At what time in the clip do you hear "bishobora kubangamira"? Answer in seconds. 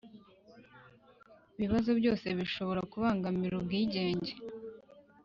2.39-3.53